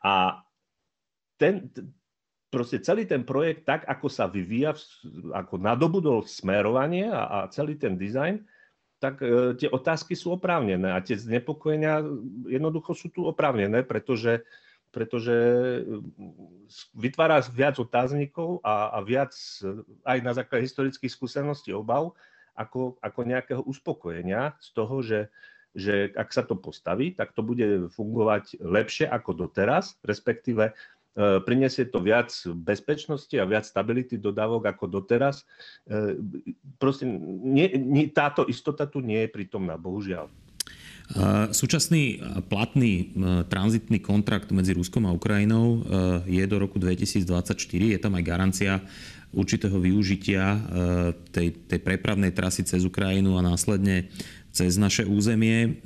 a 0.00 0.40
ten, 1.36 1.68
proste 2.48 2.80
celý 2.80 3.04
ten 3.04 3.20
projekt, 3.20 3.68
tak 3.68 3.84
ako 3.84 4.08
sa 4.08 4.24
vyvíja, 4.24 4.72
ako 5.36 5.60
nadobudol 5.60 6.24
smerovanie 6.24 7.12
a, 7.12 7.44
a 7.44 7.52
celý 7.52 7.76
ten 7.76 8.00
dizajn, 8.00 8.40
tak 9.06 9.22
e, 9.22 9.54
tie 9.54 9.70
otázky 9.70 10.18
sú 10.18 10.34
oprávnené 10.34 10.90
a 10.90 10.98
tie 10.98 11.14
znepokojenia 11.14 12.02
jednoducho 12.50 12.90
sú 12.98 13.06
tu 13.14 13.22
oprávnené, 13.22 13.86
pretože, 13.86 14.42
pretože 14.90 15.30
e, 15.86 16.02
vytvára 16.98 17.38
viac 17.46 17.78
otáznikov 17.78 18.58
a, 18.66 18.90
a 18.90 18.98
viac 19.06 19.30
aj 20.02 20.18
na 20.26 20.34
základe 20.34 20.66
historických 20.66 21.14
skúseností 21.14 21.70
obav, 21.70 22.18
ako, 22.58 22.98
ako 22.98 23.20
nejakého 23.22 23.62
uspokojenia 23.62 24.58
z 24.58 24.68
toho, 24.74 24.98
že, 25.06 25.30
že 25.70 26.10
ak 26.18 26.34
sa 26.34 26.42
to 26.42 26.58
postaví, 26.58 27.14
tak 27.14 27.30
to 27.30 27.46
bude 27.46 27.94
fungovať 27.94 28.58
lepšie 28.58 29.06
ako 29.06 29.46
doteraz, 29.46 29.94
respektíve 30.02 30.74
E, 30.74 30.95
prinesie 31.16 31.88
to 31.88 32.04
viac 32.04 32.28
bezpečnosti 32.60 33.32
a 33.40 33.48
viac 33.48 33.64
stability 33.64 34.20
dodávok 34.20 34.68
ako 34.68 34.84
doteraz. 35.00 35.48
E, 35.88 36.20
proste 36.76 37.08
nie, 37.08 37.72
nie, 37.80 38.12
táto 38.12 38.44
istota 38.44 38.84
tu 38.84 39.00
nie 39.00 39.24
je 39.24 39.32
prítomná, 39.32 39.80
bohužiaľ. 39.80 40.28
E, 40.28 40.32
súčasný 41.56 42.20
platný 42.52 43.16
tranzitný 43.48 44.04
kontrakt 44.04 44.52
medzi 44.52 44.76
Ruskom 44.76 45.08
a 45.08 45.16
Ukrajinou 45.16 45.88
je 46.28 46.44
do 46.44 46.56
roku 46.60 46.76
2024. 46.76 47.56
Je 47.96 47.98
tam 47.98 48.12
aj 48.20 48.24
garancia 48.24 48.84
určitého 49.32 49.76
využitia 49.76 50.44
tej, 51.32 51.48
tej 51.68 51.80
prepravnej 51.80 52.32
trasy 52.32 52.64
cez 52.64 52.84
Ukrajinu 52.84 53.36
a 53.36 53.44
následne 53.44 54.08
cez 54.52 54.80
naše 54.80 55.04
územie. 55.04 55.82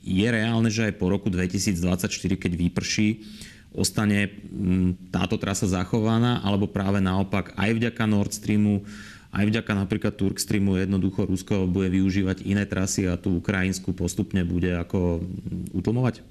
Je 0.00 0.28
reálne, 0.30 0.70
že 0.72 0.88
aj 0.88 0.94
po 0.96 1.10
roku 1.12 1.28
2024, 1.28 2.08
keď 2.38 2.52
vyprší, 2.56 3.08
ostane 3.76 4.26
mm, 4.26 5.12
táto 5.12 5.36
trasa 5.36 5.68
zachovaná, 5.68 6.40
alebo 6.40 6.66
práve 6.66 6.98
naopak 6.98 7.52
aj 7.54 7.70
vďaka 7.76 8.02
Nord 8.08 8.32
Streamu, 8.32 8.82
aj 9.36 9.44
vďaka 9.52 9.72
napríklad 9.76 10.16
Turk 10.16 10.40
Streamu 10.40 10.80
jednoducho 10.80 11.28
Rusko 11.28 11.68
bude 11.68 11.92
využívať 11.92 12.42
iné 12.48 12.64
trasy 12.64 13.04
a 13.04 13.20
tú 13.20 13.38
ukrajinskú 13.38 13.92
postupne 13.92 14.42
bude 14.42 14.72
ako 14.72 15.20
mm, 15.20 15.76
utlmovať? 15.76 16.24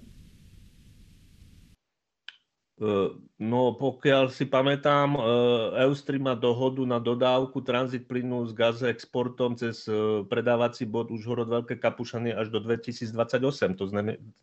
E, 2.75 3.15
no 3.39 3.72
pokiaľ 3.79 4.36
si 4.36 4.44
pamätám, 4.44 5.15
e, 5.15 5.20
Eustream 5.88 6.27
má 6.27 6.36
dohodu 6.36 6.84
na 6.84 7.00
dodávku 7.00 7.63
tranzit 7.63 8.03
plynu 8.03 8.44
s 8.44 8.51
gaz 8.51 8.84
exportom 8.84 9.55
cez 9.55 9.88
e, 9.88 10.27
predávací 10.27 10.84
bod 10.84 11.08
Užhorod 11.08 11.48
Veľké 11.48 11.79
Kapušany 11.79 12.36
až 12.36 12.51
do 12.51 12.60
2028. 12.60 13.79
To 13.79 13.86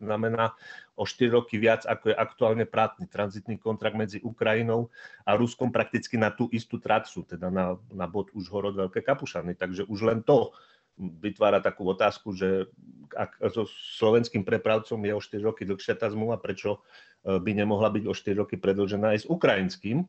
znamená 0.01 0.57
o 0.97 1.05
4 1.05 1.29
roky 1.29 1.61
viac, 1.61 1.85
ako 1.85 2.09
je 2.09 2.15
aktuálne 2.17 2.65
platný 2.65 3.05
tranzitný 3.05 3.61
kontrakt 3.61 3.93
medzi 3.93 4.17
Ukrajinou 4.25 4.89
a 5.29 5.37
Ruskom 5.37 5.69
prakticky 5.69 6.17
na 6.17 6.33
tú 6.33 6.49
istú 6.49 6.81
tracu, 6.81 7.21
teda 7.29 7.53
na, 7.53 7.77
na 7.93 8.09
bod 8.09 8.33
Užhorod 8.33 8.73
Veľké 8.73 9.05
Kapušany. 9.05 9.53
Takže 9.53 9.85
už 9.85 10.09
len 10.09 10.25
to 10.25 10.49
vytvára 10.97 11.61
takú 11.61 11.89
otázku, 11.89 12.33
že 12.33 12.69
ak 13.13 13.37
so 13.53 13.69
slovenským 13.97 14.41
prepravcom 14.41 14.97
je 15.05 15.13
o 15.13 15.21
4 15.21 15.49
roky 15.49 15.69
dlhšia 15.69 15.97
tá 15.97 16.09
zmluva, 16.09 16.41
prečo 16.41 16.81
by 17.23 17.51
nemohla 17.55 17.89
byť 17.89 18.03
o 18.07 18.13
4 18.13 18.41
roky 18.43 18.55
predlžená 18.59 19.15
aj 19.15 19.19
s 19.23 19.29
ukrajinským. 19.31 20.03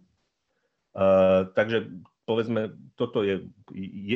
Uh, 0.94 1.50
takže 1.54 1.90
povedzme, 2.26 2.74
toto 2.96 3.22
je 3.22 3.46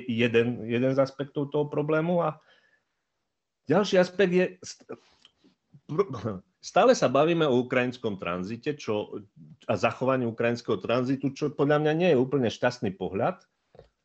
jeden, 0.09 0.65
jeden 0.65 0.93
z 0.95 0.99
aspektov 0.99 1.53
toho 1.53 1.67
problému 1.69 2.25
a 2.25 2.41
ďalší 3.69 4.01
aspekt 4.01 4.33
je, 4.33 4.47
stále 6.71 6.97
sa 6.97 7.07
bavíme 7.11 7.45
o 7.45 7.61
ukrajinskom 7.67 8.17
tranzite 8.17 8.75
čo, 8.81 9.23
a 9.69 9.75
zachovaní 9.77 10.25
ukrajinského 10.25 10.81
tranzitu, 10.81 11.31
čo 11.37 11.53
podľa 11.53 11.85
mňa 11.85 11.93
nie 11.95 12.09
je 12.17 12.19
úplne 12.19 12.49
šťastný 12.49 12.97
pohľad, 12.97 13.45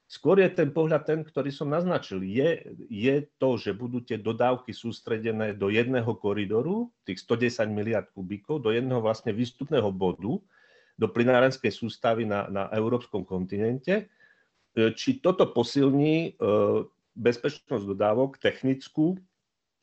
Skôr 0.07 0.37
je 0.43 0.49
ten 0.51 0.69
pohľad 0.69 1.09
ten, 1.09 1.19
ktorý 1.25 1.49
som 1.49 1.71
naznačil. 1.71 2.21
Je, 2.21 2.75
je 2.91 3.15
to, 3.41 3.57
že 3.57 3.73
budú 3.73 4.03
tie 4.03 4.19
dodávky 4.19 4.69
sústredené 4.75 5.57
do 5.57 5.73
jedného 5.73 6.13
koridoru, 6.19 6.91
tých 7.07 7.23
110 7.23 7.71
miliard 7.73 8.07
kubíkov, 8.13 8.61
do 8.61 8.69
jedného 8.69 9.01
vlastne 9.01 9.33
výstupného 9.33 9.89
bodu, 9.89 10.37
do 10.93 11.07
plinárenskej 11.09 11.73
sústavy 11.73 12.29
na, 12.29 12.45
na 12.51 12.63
európskom 12.75 13.25
kontinente. 13.25 14.05
E, 14.77 14.93
či 14.93 15.17
toto 15.17 15.49
posilní 15.49 16.37
e, 16.37 16.45
bezpečnosť 17.17 17.85
dodávok, 17.97 18.37
technickú, 18.37 19.17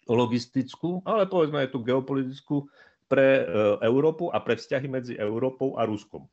logistickú, 0.06 1.02
ale 1.02 1.26
povedzme 1.26 1.66
aj 1.66 1.74
tú 1.74 1.82
geopolitickú 1.82 2.70
pre 3.10 3.42
e, 3.42 3.44
Európu 3.82 4.30
a 4.30 4.38
pre 4.38 4.54
vzťahy 4.54 4.86
medzi 4.86 5.14
Európou 5.18 5.74
a 5.74 5.82
Ruskom. 5.82 6.30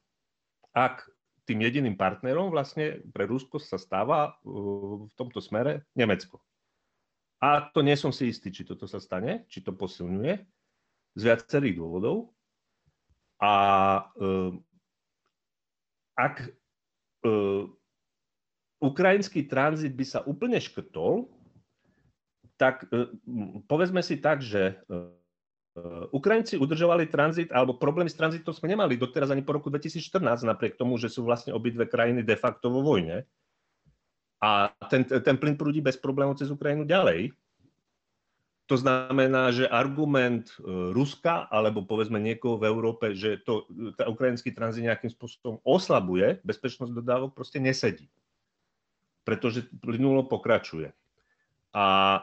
Ak 0.77 1.09
tým 1.47 1.63
jediným 1.63 1.95
partnerom 1.95 2.51
vlastne 2.51 2.99
pre 3.15 3.23
Rusko 3.23 3.57
sa 3.57 3.79
stáva 3.79 4.35
uh, 4.43 5.07
v 5.07 5.13
tomto 5.15 5.39
smere 5.39 5.87
Nemecko. 5.95 6.43
A 7.39 7.69
to 7.71 7.79
nie 7.85 7.95
som 7.95 8.11
si 8.11 8.27
istý, 8.29 8.51
či 8.51 8.67
toto 8.67 8.89
sa 8.89 8.99
stane, 8.99 9.47
či 9.47 9.63
to 9.63 9.71
posilňuje 9.71 10.35
z 11.17 11.21
viacerých 11.21 11.79
dôvodov. 11.79 12.35
A 13.39 13.53
uh, 14.17 14.51
ak 16.17 16.51
uh, 17.23 17.69
ukrajinský 18.83 19.47
tranzit 19.47 19.95
by 19.95 20.05
sa 20.05 20.19
úplne 20.27 20.59
škrtol, 20.59 21.29
tak 22.57 22.89
povedzme 23.69 24.01
si 24.01 24.17
tak, 24.17 24.41
že 24.41 24.81
Eh, 24.89 25.13
Ukrajinci 26.09 26.57
udržovali 26.57 27.05
tranzit, 27.09 27.53
alebo 27.53 27.77
problémy 27.77 28.09
s 28.09 28.17
tranzitom 28.17 28.49
sme 28.53 28.73
nemali 28.73 28.97
doteraz 28.97 29.29
ani 29.29 29.45
po 29.45 29.57
roku 29.57 29.69
2014, 29.69 30.47
napriek 30.47 30.73
tomu, 30.73 30.97
že 30.97 31.11
sú 31.11 31.21
vlastne 31.21 31.53
obidve 31.53 31.85
krajiny 31.85 32.25
de 32.25 32.37
facto 32.37 32.73
vo 32.73 32.81
vojne. 32.81 33.25
A 34.37 34.69
ten, 34.89 35.05
ten 35.05 35.37
plyn 35.37 35.57
prúdi 35.57 35.81
bez 35.81 35.97
problémov 35.97 36.37
cez 36.37 36.49
Ukrajinu 36.53 36.85
ďalej. 36.85 37.33
To 38.67 38.75
znamená, 38.75 39.49
že 39.55 39.65
argument 39.69 40.51
eh, 40.59 40.91
Ruska, 40.91 41.47
alebo 41.47 41.87
povedzme 41.87 42.19
niekoho 42.19 42.59
v 42.59 42.67
Európe, 42.67 43.15
že 43.15 43.39
to, 43.41 43.65
tá 43.95 44.05
ukrajinský 44.11 44.51
tranzit 44.51 44.83
nejakým 44.85 45.09
spôsobom 45.09 45.63
oslabuje 45.63 46.43
bezpečnosť 46.43 46.91
dodávok, 46.91 47.31
proste 47.33 47.63
nesedí. 47.63 48.11
Pretože 49.23 49.67
plynulo 49.83 50.27
pokračuje. 50.27 50.91
A 51.75 52.19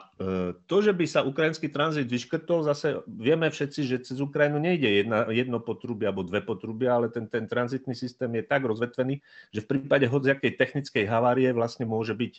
to, 0.65 0.81
že 0.81 0.91
by 0.91 1.05
sa 1.05 1.23
ukrajinský 1.23 1.69
tranzit 1.69 2.09
vyškrtol, 2.09 2.65
zase 2.65 3.05
vieme 3.07 3.47
všetci, 3.47 3.81
že 3.87 4.03
cez 4.03 4.17
Ukrajinu 4.19 4.59
nejde 4.59 4.89
jedna, 4.89 5.29
jedno 5.31 5.61
potrubie 5.61 6.09
alebo 6.09 6.25
dve 6.25 6.41
potrubia, 6.41 6.97
ale 6.97 7.07
ten, 7.13 7.29
ten 7.29 7.47
tranzitný 7.47 7.95
systém 7.95 8.27
je 8.35 8.43
tak 8.43 8.65
rozvetvený, 8.65 9.21
že 9.53 9.63
v 9.63 9.69
prípade 9.69 10.09
hociakej 10.09 10.59
technickej 10.59 11.05
havárie 11.07 11.53
vlastne 11.55 11.85
môže 11.87 12.17
byť 12.17 12.33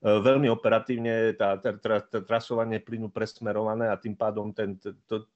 veľmi 0.00 0.48
operatívne 0.48 1.36
tá, 1.36 1.60
tá, 1.60 1.76
tá, 1.76 2.00
tá 2.00 2.18
trasovanie 2.24 2.80
plynu 2.80 3.12
presmerované 3.12 3.92
a 3.92 4.00
tým 4.00 4.16
pádom 4.16 4.48
ten, 4.50 4.80
to, 4.80 4.96
to 5.04 5.28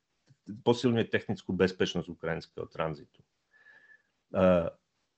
posilňuje 0.64 1.09
technickú 1.09 1.52
bezpečnosť 1.52 2.09
ukrajinského 2.09 2.66
tranzitu. 2.68 3.21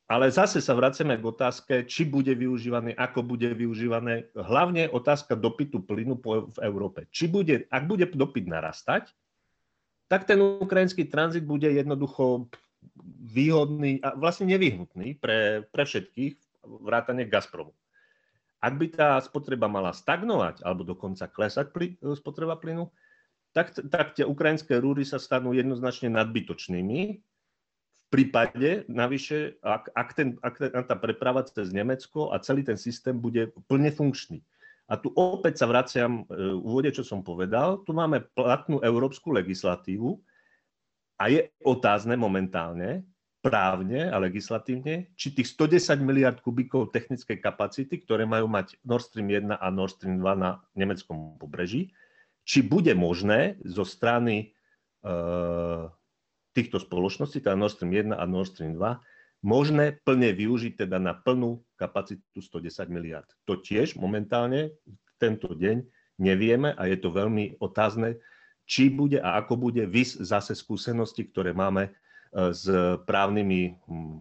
Ale 0.07 0.31
zase 0.31 0.63
sa 0.63 0.71
vraceme 0.79 1.19
k 1.19 1.25
otázke, 1.27 1.75
či 1.83 2.07
bude 2.07 2.31
využívaný, 2.31 2.95
ako 2.95 3.27
bude 3.27 3.51
využívané. 3.51 4.31
Hlavne 4.39 4.87
otázka 4.87 5.35
dopytu 5.35 5.83
plynu 5.83 6.23
v 6.55 6.59
Európe. 6.63 7.11
Či 7.11 7.27
bude, 7.27 7.67
ak 7.67 7.91
bude 7.91 8.07
dopyt 8.07 8.47
narastať, 8.47 9.11
tak 10.07 10.23
ten 10.23 10.39
ukrajinský 10.39 11.11
tranzit 11.11 11.43
bude 11.43 11.67
jednoducho 11.67 12.47
výhodný 13.27 13.99
a 13.99 14.15
vlastne 14.15 14.47
nevyhnutný 14.47 15.19
pre, 15.19 15.67
pre 15.75 15.83
všetkých, 15.83 16.39
vrátane 16.63 17.27
Gazpromu. 17.27 17.75
Ak 18.63 18.79
by 18.79 18.87
tá 18.95 19.19
spotreba 19.19 19.67
mala 19.67 19.91
stagnovať 19.91 20.63
alebo 20.63 20.87
dokonca 20.87 21.27
klesať 21.27 21.75
ply, 21.75 21.99
spotreba 22.15 22.55
plynu, 22.55 22.87
tak, 23.51 23.75
tak 23.91 24.15
tie 24.15 24.23
ukrajinské 24.23 24.79
rúry 24.79 25.03
sa 25.03 25.19
stanú 25.19 25.51
jednoznačne 25.51 26.15
nadbytočnými 26.15 27.19
prípade, 28.09 28.87
navyše, 28.87 29.59
ak, 29.63 29.91
ak, 29.93 30.09
ten, 30.15 30.29
ak 30.43 30.85
tá 30.87 30.97
preprava 30.97 31.43
cez 31.43 31.75
Nemecko 31.75 32.31
a 32.31 32.39
celý 32.39 32.63
ten 32.63 32.79
systém 32.79 33.17
bude 33.19 33.51
plne 33.67 33.91
funkčný. 33.91 34.41
A 34.87 34.95
tu 34.95 35.11
opäť 35.19 35.59
sa 35.59 35.67
vraciam 35.67 36.23
e, 36.31 36.55
v 36.55 36.63
úvode, 36.63 36.95
čo 36.95 37.03
som 37.03 37.19
povedal. 37.27 37.83
Tu 37.83 37.91
máme 37.91 38.23
platnú 38.39 38.79
európsku 38.79 39.35
legislatívu 39.35 40.15
a 41.19 41.27
je 41.27 41.51
otázne 41.67 42.15
momentálne, 42.15 43.03
právne 43.43 44.11
a 44.11 44.19
legislatívne, 44.19 45.11
či 45.15 45.31
tých 45.31 45.55
110 45.55 46.03
miliard 46.03 46.39
kubíkov 46.43 46.91
technickej 46.91 47.39
kapacity, 47.39 48.03
ktoré 48.03 48.27
majú 48.27 48.51
mať 48.51 48.75
Nord 48.83 49.07
Stream 49.07 49.31
1 49.31 49.55
a 49.55 49.67
Nord 49.71 49.95
Stream 49.99 50.19
2 50.19 50.35
na 50.35 50.63
nemeckom 50.75 51.39
pobreží, 51.39 51.95
či 52.47 52.63
bude 52.63 52.91
možné 52.95 53.59
zo 53.63 53.87
strany 53.87 54.55
e, 55.03 55.15
týchto 56.57 56.81
spoločností, 56.81 57.45
teda 57.45 57.53
Nord 57.53 57.77
Stream 57.77 57.93
1 57.93 58.17
a 58.17 58.25
Nord 58.25 58.57
Stream 58.57 58.81
2, 58.81 59.45
možné 59.45 60.01
plne 60.01 60.33
využiť 60.33 60.89
teda 60.89 60.97
na 60.97 61.13
plnú 61.13 61.61
kapacitu 61.77 62.41
110 62.41 62.89
miliard. 62.89 63.29
To 63.45 63.61
tiež 63.61 64.01
momentálne 64.01 64.73
tento 65.21 65.53
deň 65.53 65.85
nevieme 66.17 66.73
a 66.73 66.89
je 66.89 66.97
to 66.97 67.13
veľmi 67.13 67.61
otázne, 67.61 68.17
či 68.65 68.89
bude 68.89 69.21
a 69.21 69.37
ako 69.37 69.69
bude 69.69 69.85
vys 69.85 70.17
zase 70.17 70.57
skúsenosti, 70.57 71.29
ktoré 71.29 71.53
máme 71.53 71.87
e, 71.87 71.91
s 72.51 72.67
právnymi 73.05 73.77
hm, 73.87 74.17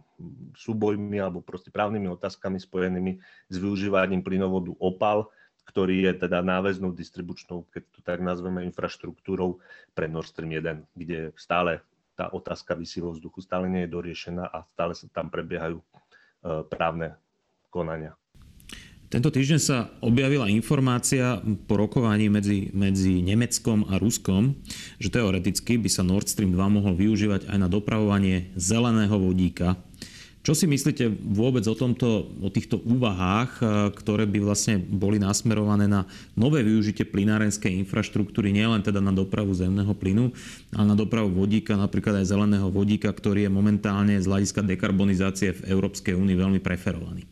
súbojmi 0.60 1.18
alebo 1.18 1.42
proste 1.42 1.72
právnymi 1.72 2.12
otázkami 2.14 2.60
spojenými 2.60 3.18
s 3.50 3.56
využívaním 3.58 4.22
plynovodu 4.22 4.76
OPAL, 4.78 5.32
ktorý 5.66 6.06
je 6.06 6.30
teda 6.30 6.46
náväznou 6.46 6.94
distribučnou, 6.94 7.66
keď 7.74 7.84
to 7.90 8.00
tak 8.06 8.22
nazveme, 8.22 8.62
infraštruktúrou 8.70 9.58
pre 9.98 10.06
Nord 10.06 10.30
Stream 10.30 10.54
1, 10.54 10.86
kde 10.94 11.34
stále 11.34 11.82
tá 12.16 12.32
otázka 12.32 12.74
vysí 12.80 13.04
vo 13.04 13.12
vzduchu, 13.12 13.44
stále 13.44 13.68
nie 13.68 13.86
je 13.86 13.94
doriešená 13.94 14.48
a 14.48 14.64
stále 14.72 14.96
sa 14.96 15.06
tam 15.12 15.28
prebiehajú 15.28 15.78
e, 15.78 15.86
právne 16.72 17.20
konania. 17.68 18.16
Tento 19.06 19.30
týždeň 19.30 19.60
sa 19.62 19.94
objavila 20.02 20.50
informácia 20.50 21.38
po 21.70 21.78
rokovaní 21.78 22.26
medzi, 22.26 22.74
medzi 22.74 23.22
Nemeckom 23.22 23.86
a 23.88 24.02
Ruskom, 24.02 24.58
že 24.98 25.14
teoreticky 25.14 25.78
by 25.78 25.90
sa 25.92 26.02
Nord 26.02 26.26
Stream 26.26 26.52
2 26.52 26.78
mohol 26.82 26.98
využívať 26.98 27.48
aj 27.48 27.58
na 27.62 27.70
dopravovanie 27.70 28.50
zeleného 28.58 29.14
vodíka 29.16 29.78
čo 30.46 30.54
si 30.54 30.70
myslíte 30.70 31.10
vôbec 31.26 31.66
o, 31.66 31.74
tomto, 31.74 32.30
o 32.38 32.50
týchto 32.54 32.78
úvahách, 32.78 33.52
e, 33.58 33.64
ktoré 33.98 34.30
by 34.30 34.46
vlastne 34.46 34.78
boli 34.78 35.18
nasmerované 35.18 35.90
na 35.90 36.06
nové 36.38 36.62
využitie 36.62 37.02
plynárenskej 37.10 37.74
infraštruktúry, 37.82 38.54
nielen 38.54 38.86
teda 38.86 39.02
na 39.02 39.10
dopravu 39.10 39.58
zemného 39.58 39.90
plynu, 39.98 40.30
ale 40.78 40.86
na 40.86 40.94
dopravu 40.94 41.34
vodíka, 41.34 41.74
napríklad 41.74 42.22
aj 42.22 42.30
zeleného 42.30 42.70
vodíka, 42.70 43.10
ktorý 43.10 43.50
je 43.50 43.52
momentálne 43.52 44.22
z 44.22 44.30
hľadiska 44.30 44.62
dekarbonizácie 44.62 45.58
v 45.58 45.62
Európskej 45.66 46.14
únii 46.14 46.38
veľmi 46.38 46.62
preferovaný? 46.62 47.26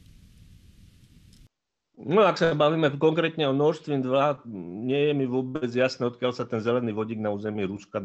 No 2.04 2.26
ak 2.26 2.42
sa 2.42 2.58
bavíme 2.58 2.98
konkrétne 2.98 3.46
o 3.46 3.54
Stream 3.78 4.02
2, 4.02 4.50
nie 4.90 5.08
je 5.08 5.14
mi 5.14 5.30
vôbec 5.30 5.70
jasné, 5.70 6.10
odkiaľ 6.10 6.34
sa 6.34 6.50
ten 6.50 6.60
zelený 6.60 6.92
vodík 6.98 7.22
na 7.22 7.30
území 7.30 7.62
Ruska 7.64 8.04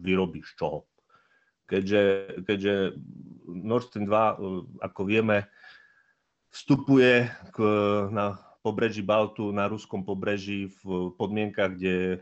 vyrobí, 0.00 0.40
z 0.40 0.56
čoho 0.56 0.88
keďže, 1.72 2.02
keďže 2.44 2.74
Nord 3.48 3.88
Stream 3.88 4.04
2, 4.04 4.12
e, 4.12 4.34
ako 4.84 5.00
vieme, 5.08 5.48
vstupuje 6.52 7.32
k, 7.48 7.58
na 8.12 8.36
pobreží 8.60 9.00
Baltu, 9.00 9.48
na 9.56 9.72
ruskom 9.72 10.04
pobreží 10.04 10.68
v 10.84 11.16
podmienkach, 11.16 11.72
kde 11.72 12.20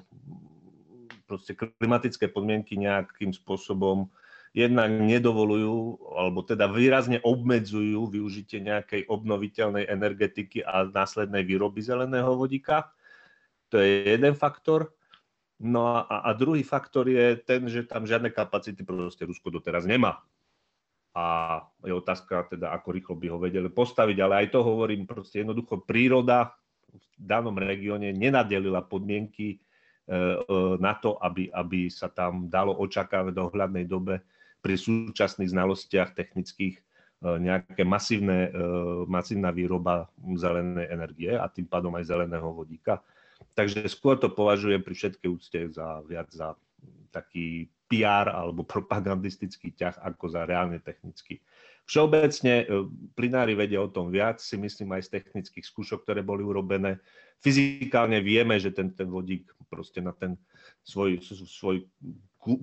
proste 1.27 1.59
klimatické 1.59 2.31
podmienky 2.31 2.79
nejakým 2.79 3.35
spôsobom 3.35 4.07
jednak 4.51 4.91
nedovolujú, 4.91 5.99
alebo 6.19 6.43
teda 6.43 6.67
výrazne 6.67 7.23
obmedzujú 7.23 8.11
využitie 8.11 8.59
nejakej 8.63 9.07
obnoviteľnej 9.07 9.87
energetiky 9.87 10.67
a 10.67 10.91
následnej 10.91 11.47
výroby 11.47 11.83
zeleného 11.83 12.35
vodíka. 12.35 12.91
To 13.71 13.79
je 13.79 14.19
jeden 14.19 14.35
faktor. 14.35 14.91
No 15.61 15.93
a, 15.93 16.25
a 16.25 16.33
druhý 16.33 16.65
faktor 16.65 17.05
je 17.05 17.37
ten, 17.37 17.69
že 17.69 17.85
tam 17.85 18.09
žiadne 18.09 18.33
kapacity 18.33 18.81
proste 18.81 19.29
Rusko 19.29 19.53
doteraz 19.53 19.85
nemá. 19.85 20.25
A 21.13 21.61
je 21.85 21.93
otázka 21.93 22.49
teda, 22.49 22.73
ako 22.73 22.89
rýchlo 22.97 23.15
by 23.21 23.27
ho 23.29 23.39
vedeli 23.39 23.69
postaviť, 23.69 24.17
ale 24.25 24.35
aj 24.47 24.57
to 24.57 24.65
hovorím, 24.65 25.05
proste 25.05 25.45
jednoducho 25.45 25.85
príroda 25.85 26.57
v 26.89 27.07
danom 27.21 27.53
regióne 27.61 28.09
nenadelila 28.17 28.81
podmienky 28.89 29.49
e, 29.53 29.57
e, 29.59 30.37
na 30.81 30.97
to, 30.97 31.21
aby, 31.21 31.53
aby 31.53 31.93
sa 31.93 32.09
tam 32.09 32.49
dalo 32.49 32.73
očakávať 32.81 33.33
do 33.37 33.53
hľadnej 33.53 33.85
dobe 33.85 34.25
pri 34.65 34.75
súčasných 34.81 35.53
znalostiach 35.53 36.17
technických 36.17 36.79
e, 36.79 36.83
nejaké 37.37 37.85
masívne, 37.85 38.49
masívna 39.05 39.53
výroba 39.53 40.09
zelenej 40.41 40.89
energie 40.89 41.37
a 41.37 41.47
tým 41.53 41.69
pádom 41.69 41.93
aj 42.01 42.09
zeleného 42.09 42.49
vodíka. 42.49 43.05
Takže 43.55 43.89
skôr 43.91 44.17
to 44.17 44.33
považujem 44.33 44.81
pri 44.81 44.95
všetkej 44.95 45.29
úcte 45.29 45.59
za 45.75 46.01
viac 46.07 46.29
za 46.33 46.57
taký 47.11 47.67
PR 47.91 48.31
alebo 48.31 48.63
propagandistický 48.63 49.75
ťah 49.75 49.99
ako 49.99 50.31
za 50.31 50.47
reálne 50.47 50.79
technický. 50.79 51.43
Všeobecne 51.91 52.55
e, 52.63 52.65
plinári 53.19 53.59
vedia 53.59 53.83
o 53.83 53.91
tom 53.91 54.15
viac, 54.15 54.39
si 54.39 54.55
myslím 54.55 54.95
aj 54.95 55.11
z 55.11 55.19
technických 55.19 55.67
skúšok, 55.67 56.07
ktoré 56.07 56.23
boli 56.23 56.47
urobené. 56.47 57.03
Fyzikálne 57.43 58.23
vieme, 58.23 58.63
že 58.63 58.71
ten, 58.71 58.95
ten 58.95 59.11
vodík 59.11 59.51
proste 59.67 59.99
na 59.99 60.15
ten 60.15 60.39
svoj, 60.87 61.19
svoj 61.51 61.83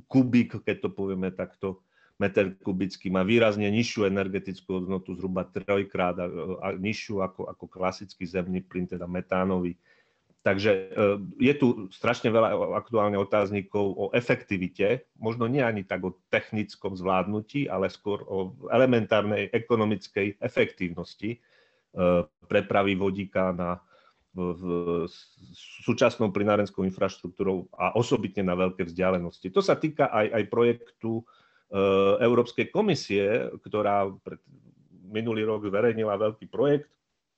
kubík, 0.08 0.64
keď 0.64 0.88
to 0.88 0.90
povieme 0.96 1.28
takto, 1.36 1.84
meter 2.18 2.56
kubický 2.64 3.14
má 3.14 3.22
výrazne 3.22 3.70
nižšiu 3.70 4.10
energetickú 4.10 4.82
hodnotu, 4.82 5.14
zhruba 5.14 5.46
trojkrát 5.46 6.18
a, 6.18 6.26
a 6.64 6.68
nižšiu 6.74 7.22
ako, 7.22 7.52
ako 7.52 7.66
klasický 7.70 8.26
zemný 8.26 8.66
plyn, 8.66 8.90
teda 8.90 9.06
metánový. 9.06 9.78
Takže 10.48 10.72
e, 10.72 10.80
je 11.44 11.54
tu 11.60 11.92
strašne 11.92 12.32
veľa 12.32 12.80
aktuálne 12.80 13.20
otáznikov 13.20 14.00
o 14.00 14.06
efektivite, 14.16 15.04
možno 15.20 15.44
nie 15.44 15.60
ani 15.60 15.84
tak 15.84 16.08
o 16.08 16.16
technickom 16.32 16.96
zvládnutí, 16.96 17.68
ale 17.68 17.92
skôr 17.92 18.24
o 18.24 18.56
elementárnej 18.72 19.52
ekonomickej 19.52 20.40
efektívnosti 20.40 21.36
e, 21.36 21.38
prepravy 22.48 22.96
vodíka 22.96 23.52
na 23.52 23.84
súčasnou 25.84 26.30
plinárenskou 26.30 26.86
infraštruktúrou 26.86 27.68
a 27.74 27.98
osobitne 27.98 28.46
na 28.46 28.54
veľké 28.54 28.86
vzdialenosti. 28.86 29.50
To 29.50 29.66
sa 29.66 29.76
týka 29.76 30.08
aj, 30.14 30.32
aj 30.32 30.44
projektu 30.48 31.12
e, 31.20 31.24
Európskej 32.24 32.72
komisie, 32.72 33.52
ktorá 33.68 34.08
minulý 35.12 35.44
rok 35.44 35.68
verejnila 35.68 36.16
veľký 36.16 36.48
projekt 36.48 36.88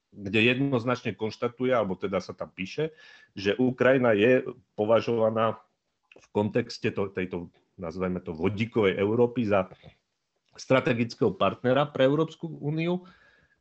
kde 0.10 0.39
jednoznačne 0.41 1.13
konštatuje, 1.13 1.69
alebo 1.69 1.93
teda 1.93 2.17
sa 2.19 2.34
tam 2.34 2.50
píše, 2.50 2.93
že 3.38 3.54
Ukrajina 3.58 4.17
je 4.17 4.45
považovaná 4.74 5.62
v 6.17 6.28
kontexte 6.34 6.89
to, 6.91 7.13
tejto, 7.13 7.54
nazveme 7.78 8.19
to, 8.19 8.34
vodíkovej 8.34 8.98
Európy 8.98 9.48
za 9.48 9.69
strategického 10.58 11.32
partnera 11.32 11.88
pre 11.88 12.10
Európsku 12.10 12.50
úniu 12.60 13.06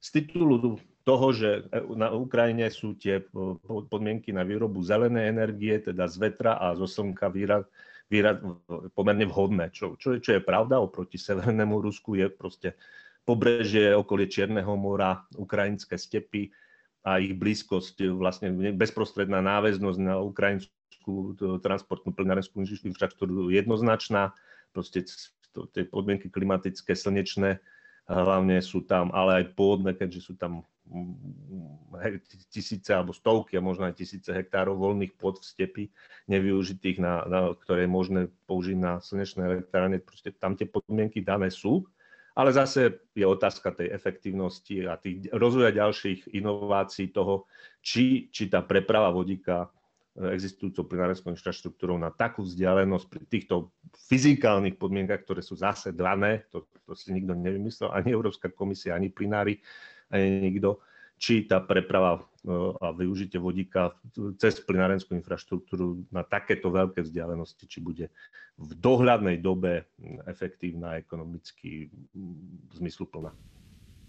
z 0.03 0.23
titulu 0.23 0.79
toho, 1.07 1.27
že 1.33 1.65
na 1.95 2.13
Ukrajine 2.13 2.69
sú 2.69 2.99
tie 2.99 3.23
podmienky 3.89 4.35
na 4.35 4.45
výrobu 4.45 4.83
zelenej 4.85 5.31
energie, 5.31 5.79
teda 5.81 6.05
z 6.05 6.17
vetra 6.21 6.59
a 6.59 6.75
zo 6.77 6.85
slnka 6.85 7.33
výraz, 7.33 7.65
výraz, 8.13 8.41
pomerne 8.93 9.25
vhodné, 9.29 9.73
čo, 9.73 9.97
čo, 9.97 10.21
čo 10.21 10.31
je 10.37 10.43
pravda 10.43 10.81
oproti 10.81 11.17
Severnému 11.17 11.81
Rusku, 11.81 12.19
je 12.19 12.27
proste 12.29 12.77
pobrežie, 13.29 13.93
okolie 13.93 14.25
Čierneho 14.25 14.73
mora, 14.81 15.29
ukrajinské 15.37 16.01
stepy 16.01 16.49
a 17.05 17.21
ich 17.21 17.37
blízkosť, 17.37 18.09
vlastne 18.17 18.73
bezprostredná 18.73 19.45
náväznosť 19.45 19.99
na 20.01 20.17
ukrajinskú 20.25 21.37
transportnú 21.61 22.17
plynárenskú 22.17 22.65
infraštruktúru 22.65 23.53
jednoznačná. 23.53 24.33
Proste 24.73 25.05
tie 25.77 25.85
podmienky 25.85 26.33
klimatické, 26.33 26.97
slnečné, 26.97 27.61
hlavne 28.09 28.65
sú 28.65 28.81
tam, 28.89 29.13
ale 29.13 29.45
aj 29.45 29.45
pôdne, 29.53 29.93
keďže 29.93 30.33
sú 30.33 30.35
tam 30.41 30.65
tisíce 32.49 32.97
alebo 32.97 33.13
stovky 33.13 33.61
a 33.61 33.65
možno 33.65 33.85
aj 33.85 34.01
tisíce 34.01 34.33
hektárov 34.33 34.81
voľných 34.81 35.21
pôd 35.21 35.37
v 35.37 35.45
stepi 35.45 35.85
nevyužitých, 36.33 36.97
na, 36.97 37.29
na, 37.29 37.41
ktoré 37.53 37.85
je 37.85 37.93
možné 37.93 38.21
použiť 38.49 38.77
na 38.81 38.97
slnečné 38.97 39.45
elektrárne. 39.45 40.01
Proste 40.01 40.33
tam 40.33 40.57
tie 40.57 40.65
podmienky 40.65 41.21
dané 41.21 41.53
sú, 41.53 41.85
ale 42.39 42.55
zase 42.55 43.03
je 43.19 43.27
otázka 43.27 43.75
tej 43.75 43.91
efektívnosti 43.91 44.87
a 44.87 44.95
tých 44.95 45.27
rozvoja 45.35 45.75
ďalších 45.75 46.31
inovácií 46.39 47.11
toho, 47.11 47.51
či, 47.83 48.31
či 48.31 48.47
tá 48.47 48.63
preprava 48.63 49.11
vodíka 49.11 49.67
e, 50.15 50.31
existujúcou 50.39 50.87
plinárenskou 50.87 51.35
infraštruktúrou 51.35 51.99
na 51.99 52.15
takú 52.15 52.47
vzdialenosť 52.47 53.07
pri 53.11 53.23
týchto 53.27 53.75
fyzikálnych 54.07 54.79
podmienkach, 54.79 55.27
ktoré 55.27 55.43
sú 55.43 55.59
zase 55.59 55.91
dané, 55.91 56.47
to, 56.55 56.71
to 56.87 56.95
si 56.95 57.11
nikto 57.11 57.35
nevymyslel, 57.35 57.91
ani 57.91 58.15
Európska 58.15 58.55
komisia, 58.55 58.95
ani 58.95 59.11
plinári, 59.11 59.59
ani 60.15 60.55
nikto, 60.55 60.79
či 61.19 61.45
tá 61.45 61.59
preprava 61.59 62.17
e, 62.17 62.21
a 62.79 62.95
využitie 62.95 63.43
vodíka 63.43 63.93
cez 64.39 64.63
plinárenskú 64.63 65.19
infraštruktúru 65.19 66.07
na 66.15 66.23
takéto 66.23 66.71
veľké 66.71 67.03
vzdialenosti, 67.03 67.67
či 67.67 67.83
bude 67.83 68.07
v 68.59 68.71
dohľadnej 68.79 69.43
dobe 69.43 69.87
efektívna, 70.27 70.99
ekonomicky 70.99 71.91
zmysluplná. 72.79 73.35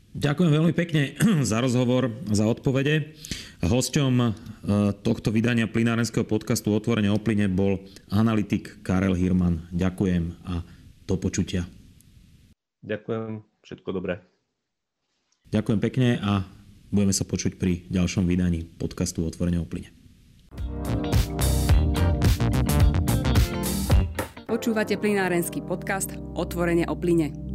Ďakujem 0.10 0.52
veľmi 0.54 0.74
pekne 0.74 1.14
za 1.50 1.62
rozhovor, 1.62 2.10
za 2.34 2.46
odpovede. 2.50 3.14
Hosťom 3.62 4.14
e, 4.18 4.28
tohto 5.06 5.30
vydania 5.30 5.70
plinárenského 5.70 6.26
podcastu 6.26 6.74
Otvorene 6.74 7.14
o 7.14 7.22
plyne 7.22 7.46
bol 7.46 7.82
analytik 8.10 8.82
Karel 8.82 9.14
Hirman. 9.14 9.70
Ďakujem 9.70 10.34
a 10.50 10.66
do 11.06 11.16
počutia. 11.18 11.66
Ďakujem, 12.86 13.44
všetko 13.62 13.90
dobré. 13.94 14.22
Ďakujem 15.50 15.80
pekne 15.82 16.10
a 16.22 16.59
budeme 16.90 17.14
sa 17.14 17.26
počuť 17.26 17.58
pri 17.58 17.86
ďalšom 17.90 18.26
vydaní 18.26 18.66
podcastu 18.78 19.26
Otvorene 19.26 19.62
o 19.62 19.66
plyne. 19.66 19.90
Počúvate 24.50 24.98
plinárenský 24.98 25.62
podcast 25.64 26.18
Otvorene 26.34 26.90
o 26.90 26.96
plyne. 26.98 27.49